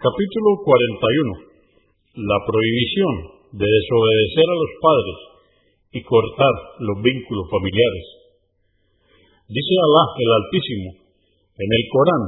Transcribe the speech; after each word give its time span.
Capítulo 0.00 0.64
41. 0.64 2.24
La 2.24 2.38
prohibición 2.48 3.52
de 3.52 3.68
desobedecer 3.68 4.48
a 4.48 4.56
los 4.56 4.72
padres 4.80 5.18
y 5.92 6.00
cortar 6.08 6.56
los 6.80 7.04
vínculos 7.04 7.44
familiares. 7.52 8.06
Dice 9.44 9.74
Alá 9.76 10.04
el 10.16 10.30
Altísimo 10.40 10.88
en 11.52 11.68
el 11.68 11.84
Corán, 11.92 12.24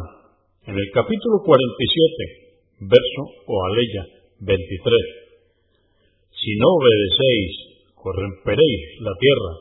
en 0.69 0.77
el 0.85 0.88
capítulo 0.93 1.40
47, 1.48 2.93
verso 2.93 3.22
o 3.48 3.54
aleya 3.64 4.04
23. 4.45 6.29
Si 6.29 6.52
no 6.61 6.77
obedecéis, 6.77 7.52
corromperéis 7.96 9.00
la 9.00 9.16
tierra 9.16 9.52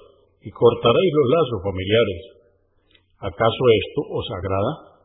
y 0.44 0.52
cortaréis 0.52 1.12
los 1.16 1.28
lazos 1.32 1.60
familiares. 1.64 2.22
¿Acaso 3.24 3.62
esto 3.72 4.02
os 4.04 4.28
agrada? 4.36 5.00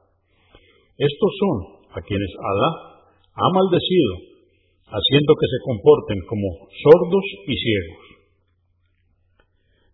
Estos 0.99 1.33
son 1.39 1.57
a 1.95 2.03
quienes 2.03 2.35
Alá 2.43 2.96
ha 3.37 3.49
maldecido, 3.53 4.13
haciendo 4.89 5.33
que 5.37 5.49
se 5.53 5.61
comporten 5.61 6.19
como 6.25 6.49
sordos 6.73 7.27
y 7.45 7.53
ciegos. 7.53 8.05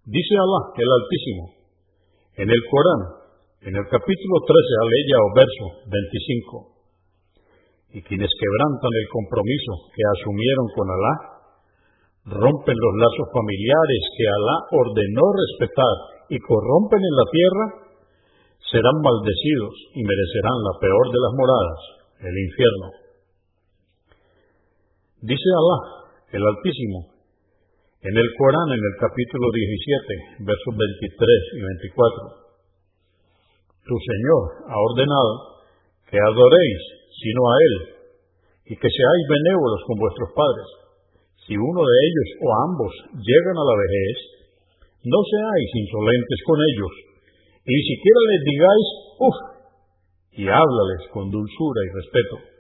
Dice 0.07 0.35
Alá, 0.39 0.61
el 0.79 0.91
Altísimo, 0.95 1.45
en 2.39 2.49
el 2.51 2.63
Corán, 2.71 3.03
en 3.67 3.75
el 3.75 3.87
capítulo 3.91 4.37
13, 4.47 4.83
aleya 4.87 5.19
o 5.19 5.29
verso 5.35 5.67
25, 5.91 6.71
y 7.95 7.99
quienes 8.07 8.31
quebrantan 8.31 8.93
el 8.95 9.09
compromiso 9.11 9.91
que 9.91 10.07
asumieron 10.07 10.67
con 10.79 10.87
Alá, 10.87 11.15
rompen 12.39 12.79
los 12.79 12.95
lazos 12.95 13.27
familiares 13.35 14.03
que 14.15 14.27
Alá 14.31 14.57
ordenó 14.71 15.25
respetar 15.35 15.97
y 16.31 16.39
corrompen 16.39 17.03
en 17.03 17.15
la 17.19 17.27
tierra, 17.27 17.65
serán 18.71 19.03
maldecidos 19.03 19.75
y 19.99 20.01
merecerán 20.07 20.59
la 20.63 20.75
peor 20.79 21.07
de 21.11 21.21
las 21.27 21.33
moradas, 21.35 21.81
el 22.23 22.37
infierno. 22.39 23.02
Dice 25.23 25.51
Alá, 25.55 25.79
el 26.35 26.43
Altísimo, 26.43 27.15
en 28.03 28.11
el 28.11 28.29
Corán, 28.35 28.75
en 28.75 28.83
el 28.83 28.95
capítulo 28.99 29.55
17, 29.55 30.43
versos 30.51 30.75
23 30.75 31.15
y 31.55 31.61
24. 31.63 32.43
Tu 33.87 33.95
Señor 34.03 34.43
ha 34.67 34.75
ordenado 34.83 35.63
que 36.11 36.19
adoréis 36.19 36.83
sino 37.23 37.39
a 37.39 37.55
Él 37.55 37.75
y 38.67 38.75
que 38.75 38.91
seáis 38.91 39.25
benévolos 39.31 39.87
con 39.87 40.03
vuestros 40.03 40.31
padres. 40.35 40.69
Si 41.47 41.55
uno 41.55 41.83
de 41.87 41.97
ellos 42.03 42.29
o 42.43 42.47
ambos 42.67 42.93
llegan 43.23 43.63
a 43.63 43.69
la 43.71 43.77
vejez, 43.79 44.19
no 45.07 45.23
seáis 45.23 45.71
insolentes 45.87 46.41
con 46.51 46.59
ellos, 46.59 46.93
y 47.63 47.71
ni 47.71 47.83
siquiera 47.95 48.21
les 48.27 48.43
digáis, 48.43 48.87
uff, 49.23 49.39
y 50.35 50.43
háblales 50.51 51.03
con 51.15 51.31
dulzura 51.31 51.81
y 51.87 51.95
respeto. 51.95 52.52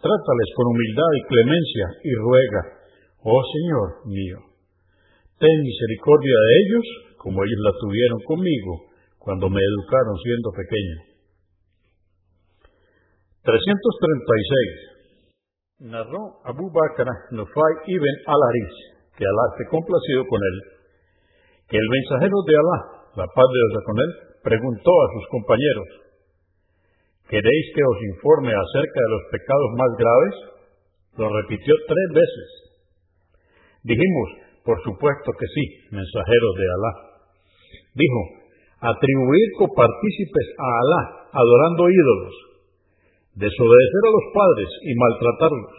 Trátales 0.00 0.48
con 0.56 0.72
humildad 0.72 1.12
y 1.12 1.28
clemencia 1.28 1.86
y 2.04 2.12
ruega, 2.16 2.62
oh 3.20 3.42
Señor 3.44 4.08
mío, 4.08 4.40
ten 5.36 5.56
misericordia 5.60 6.36
de 6.40 6.52
ellos 6.64 6.86
como 7.20 7.44
ellos 7.44 7.60
la 7.60 7.76
tuvieron 7.76 8.20
conmigo 8.24 8.88
cuando 9.20 9.52
me 9.52 9.60
educaron 9.60 10.16
siendo 10.24 10.48
pequeño. 10.56 10.96
336. 13.44 15.92
Narró 15.92 16.40
Abu 16.44 16.68
Bakr 16.72 17.08
Nufay 17.32 17.74
ibn 17.88 18.14
al-Aris, 18.24 18.74
que 19.16 19.24
Alá 19.24 19.44
esté 19.52 19.64
complacido 19.68 20.24
con 20.28 20.40
él, 20.40 20.56
que 21.68 21.76
el 21.76 21.88
mensajero 21.88 22.36
de 22.44 22.56
Alá, 22.56 22.78
la 23.16 23.26
paz 23.28 23.48
de 23.52 23.60
Dios 23.60 23.84
con 23.84 23.98
él, 24.00 24.10
preguntó 24.44 24.92
a 24.92 25.12
sus 25.12 25.28
compañeros, 25.28 25.88
¿Queréis 27.30 27.66
que 27.70 27.82
os 27.86 27.98
informe 28.18 28.50
acerca 28.50 28.98
de 29.06 29.12
los 29.14 29.22
pecados 29.30 29.70
más 29.78 29.92
graves? 29.94 30.34
Lo 31.14 31.26
repitió 31.30 31.70
tres 31.86 32.08
veces. 32.10 32.48
Dijimos, 33.86 34.28
por 34.66 34.82
supuesto 34.82 35.30
que 35.38 35.46
sí, 35.46 35.64
mensajeros 35.94 36.54
de 36.58 36.66
Alá. 36.74 36.92
Dijo, 37.94 38.20
atribuir 38.82 39.46
copartícipes 39.62 40.48
a 40.58 40.68
Alá, 40.74 41.02
adorando 41.30 41.86
ídolos, 41.86 42.34
desobedecer 43.38 44.02
a 44.10 44.14
los 44.18 44.26
padres 44.34 44.70
y 44.82 44.92
maltratarlos. 44.98 45.76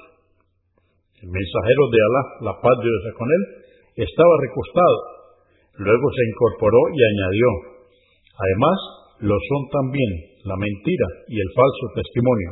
El 1.19 1.29
mensajero 1.35 1.83
de 1.91 1.99
Alá, 1.99 2.23
la 2.47 2.55
paz 2.63 2.75
de 2.79 2.87
Dios 2.87 3.05
con 3.19 3.27
él, 3.27 3.43
estaba 4.07 4.39
recostado. 4.39 4.97
Luego 5.83 6.07
se 6.15 6.23
incorporó 6.31 6.79
y 6.95 6.99
añadió, 7.03 7.47
además, 8.39 9.00
lo 9.21 9.37
son 9.37 9.61
también 9.69 10.33
la 10.45 10.55
mentira 10.57 11.07
y 11.29 11.37
el 11.37 11.49
falso 11.53 11.93
testimonio. 11.93 12.51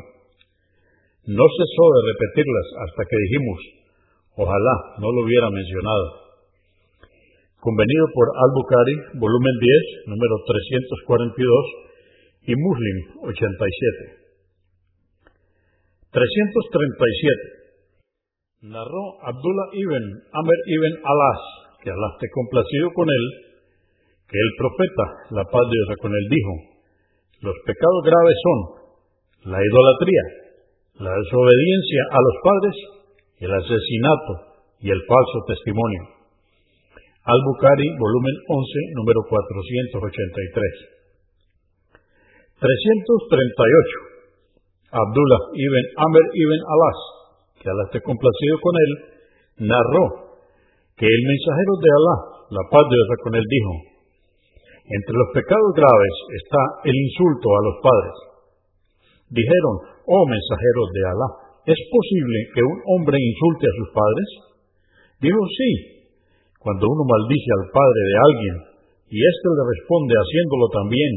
No 1.25 1.46
cesó 1.46 1.85
de 1.97 2.02
repetirlas 2.13 2.68
hasta 2.85 3.02
que 3.09 3.18
dijimos, 3.25 3.57
ojalá 4.38 4.75
no 5.02 5.09
lo 5.12 5.25
hubiera 5.25 5.50
mencionado. 5.50 6.30
Convenido 7.59 8.06
por 8.13 8.30
Al-Bukhari, 8.38 9.18
volumen 9.19 9.56
10, 9.59 10.07
número 10.13 10.35
342, 10.46 11.90
y 12.47 12.56
Muslim 12.56 12.97
87. 13.28 14.16
337. 16.13 18.69
Narró 18.69 19.18
Abdullah 19.22 19.69
ibn 19.74 20.03
Amr 20.34 20.59
ibn 20.66 20.94
Alas, 21.03 21.41
que 21.84 21.91
Alá 21.91 22.09
esté 22.16 22.30
complacido 22.34 22.94
con 22.94 23.09
él, 23.09 23.49
que 24.29 24.38
el 24.38 24.51
profeta, 24.62 25.06
la 25.41 25.45
paz 25.50 25.66
de 25.66 25.73
Dios 25.73 25.90
con 25.97 26.13
él, 26.13 26.25
dijo, 26.29 26.53
los 27.41 27.57
pecados 27.66 28.01
graves 28.06 28.38
son 28.45 28.59
la 29.50 29.57
idolatría, 29.57 30.25
la 31.01 31.13
desobediencia 31.17 32.01
a 32.13 32.19
los 32.22 32.35
padres, 32.45 32.75
el 33.41 33.51
asesinato 33.57 34.34
y 34.85 34.91
el 34.91 35.01
falso 35.07 35.38
testimonio. 35.47 36.19
Al-Bukhari, 37.25 37.88
volumen 37.97 38.35
11, 38.47 39.01
número 39.01 39.22
483. 39.29 41.00
338. 42.59 44.09
Abdullah 44.89 45.41
ibn 45.53 45.85
Amr 45.95 46.23
ibn 46.34 46.59
Alas, 46.66 47.00
que 47.62 47.69
Alá 47.69 47.84
esté 47.88 48.01
complacido 48.01 48.56
con 48.59 48.73
él, 48.75 48.91
narró 49.69 50.06
que 50.97 51.07
el 51.07 51.22
mensajero 51.23 51.73
de 51.79 51.89
Alá, 51.95 52.18
la 52.51 52.63
paz 52.68 52.84
de 52.84 52.95
Dios 52.97 53.09
con 53.23 53.34
él, 53.35 53.45
dijo, 53.47 53.99
entre 54.89 55.13
los 55.13 55.29
pecados 55.38 55.72
graves 55.77 56.16
está 56.33 56.61
el 56.89 56.95
insulto 56.97 57.47
a 57.53 57.61
los 57.61 57.77
padres. 57.85 58.17
Dijeron, 59.29 59.75
oh 60.09 60.25
mensajeros 60.25 60.88
de 60.89 61.01
Alá, 61.05 61.29
¿es 61.69 61.79
posible 61.94 62.38
que 62.57 62.66
un 62.66 62.79
hombre 62.97 63.22
insulte 63.22 63.66
a 63.69 63.77
sus 63.77 63.89
padres? 63.94 64.29
Dijo, 65.22 65.41
sí, 65.53 65.72
cuando 66.57 66.89
uno 66.89 67.05
maldice 67.05 67.50
al 67.53 67.69
padre 67.69 68.01
de 68.01 68.17
alguien 68.17 68.55
y 69.13 69.17
éste 69.22 69.47
le 69.53 69.63
responde 69.69 70.13
haciéndolo 70.17 70.66
también, 70.73 71.11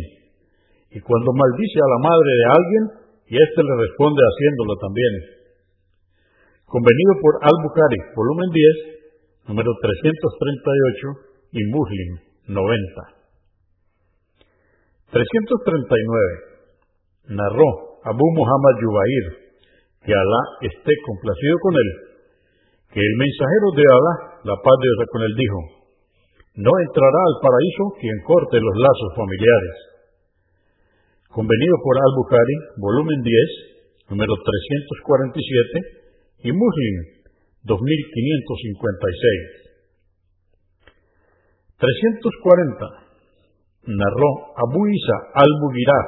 y 0.93 0.99
cuando 1.01 1.33
maldice 1.33 1.79
a 1.81 1.89
la 1.89 2.01
madre 2.05 2.31
de 2.37 2.47
alguien 2.53 2.85
y 3.33 3.35
éste 3.41 3.61
le 3.65 3.75
responde 3.89 4.21
haciéndolo 4.21 4.75
también. 4.77 5.13
Convenido 6.69 7.13
por 7.25 7.35
Al-Bukhari, 7.41 8.01
volumen 8.13 8.49
10, 8.53 9.49
número 9.49 9.73
338 9.81 11.57
y 11.57 11.61
Muslim 11.73 12.11
90. 12.53 13.22
339. 15.13 17.37
Narró 17.37 18.01
Abu 18.01 18.27
Muhammad 18.33 18.75
Yubair, 18.81 19.53
que 20.01 20.13
Alá 20.13 20.43
esté 20.65 20.93
complacido 21.05 21.57
con 21.61 21.75
él, 21.77 21.91
que 22.97 23.01
el 23.05 23.15
mensajero 23.21 23.69
de 23.77 23.85
Alá, 23.93 24.41
la 24.49 24.57
paz 24.57 24.77
de 24.81 24.89
Dios 24.89 25.05
con 25.13 25.21
él, 25.23 25.35
dijo, 25.37 25.61
no 26.65 26.73
entrará 26.81 27.21
al 27.29 27.37
paraíso 27.45 27.93
quien 28.01 28.25
corte 28.25 28.57
los 28.57 28.77
lazos 28.81 29.13
familiares. 29.17 29.77
Convenido 31.29 31.77
por 31.85 31.97
Al-Bukhari, 31.97 32.57
volumen 32.81 33.21
10, 33.21 34.17
número 34.17 34.33
347, 34.33 36.49
y 36.49 36.53
Muslim, 36.53 36.95
2556. 37.69 39.77
340 41.77 43.03
narró 43.87 44.31
Abu 44.57 44.87
Isa 44.87 45.17
al-Mughirá, 45.35 46.01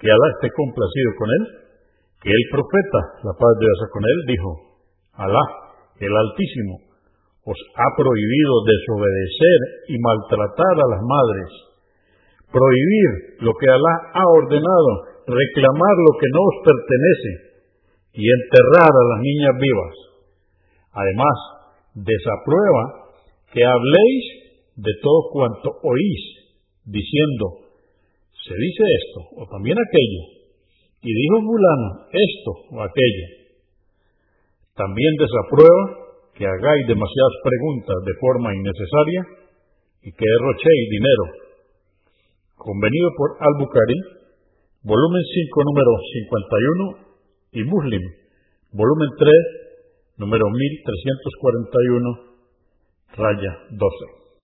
que 0.00 0.08
Alá 0.10 0.28
esté 0.36 0.48
complacido 0.52 1.10
con 1.16 1.28
él, 1.28 1.44
que 2.20 2.30
el 2.30 2.44
profeta, 2.52 3.00
la 3.24 3.34
paz 3.34 3.52
de 3.56 3.64
Dios 3.64 3.80
con 3.92 4.02
él, 4.04 4.18
dijo, 4.28 4.50
Alá, 5.16 5.44
el 5.98 6.12
Altísimo, 6.12 6.88
os 7.48 7.58
ha 7.74 7.88
prohibido 7.96 8.52
desobedecer 8.68 9.58
y 9.88 9.96
maltratar 9.96 10.76
a 10.76 10.90
las 10.92 11.02
madres, 11.02 11.50
prohibir 12.52 13.40
lo 13.40 13.52
que 13.56 13.68
Alá 13.72 13.94
ha 14.12 14.24
ordenado, 14.28 15.24
reclamar 15.24 15.94
lo 16.04 16.12
que 16.20 16.28
no 16.28 16.40
os 16.44 16.56
pertenece 16.68 17.32
y 18.12 18.24
enterrar 18.28 18.92
a 18.92 19.08
las 19.14 19.20
niñas 19.24 19.54
vivas. 19.56 19.94
Además, 20.92 21.36
desaprueba 21.94 22.84
que 23.52 23.64
habléis 23.64 24.24
de 24.76 24.92
todo 25.02 25.20
cuanto 25.32 25.68
oís 25.82 26.38
diciendo, 26.88 27.68
se 28.32 28.54
dice 28.56 28.82
esto 29.04 29.20
o 29.36 29.46
también 29.52 29.76
aquello, 29.76 30.22
y 31.04 31.10
dijo 31.12 31.36
fulano 31.44 32.08
esto 32.10 32.50
o 32.72 32.82
aquello. 32.82 33.26
También 34.74 35.12
desaprueba 35.20 36.08
que 36.34 36.46
hagáis 36.46 36.86
demasiadas 36.86 37.36
preguntas 37.44 37.98
de 38.06 38.14
forma 38.20 38.54
innecesaria 38.54 39.22
y 40.02 40.10
que 40.12 40.24
derrochéis 40.24 40.84
dinero. 40.90 41.24
Convenido 42.56 43.10
por 43.16 43.36
Al-Bukhari, 43.38 43.98
volumen 44.82 45.22
5, 45.22 45.64
número 45.64 45.92
51, 47.02 47.08
y 47.52 47.64
Muslim, 47.64 48.02
volumen 48.72 49.10
3, 49.18 49.32
número 50.18 50.44
1341, 50.50 52.38
raya 53.16 53.52
12. 53.70 54.27